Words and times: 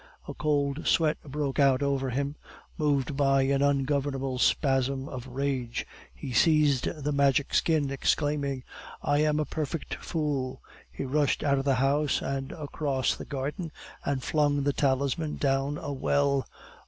A 0.27 0.33
cold 0.33 0.87
sweat 0.87 1.21
broke 1.21 1.59
out 1.59 1.83
over 1.83 2.09
him; 2.09 2.35
moved 2.75 3.15
by 3.15 3.43
an 3.43 3.61
ungovernable 3.61 4.39
spasm 4.39 5.07
of 5.07 5.27
rage, 5.27 5.85
he 6.11 6.33
seized 6.33 6.85
the 7.03 7.11
Magic 7.11 7.53
Skin, 7.53 7.91
exclaiming: 7.91 8.63
"I 9.03 9.19
am 9.19 9.39
a 9.39 9.45
perfect 9.45 9.93
fool!" 9.93 10.59
He 10.91 11.05
rushed 11.05 11.43
out 11.43 11.59
of 11.59 11.65
the 11.65 11.75
house 11.75 12.19
and 12.19 12.51
across 12.51 13.15
the 13.15 13.25
garden, 13.25 13.71
and 14.03 14.23
flung 14.23 14.63
the 14.63 14.73
talisman 14.73 15.35
down 15.37 15.77
a 15.77 15.93
well. 15.93 16.47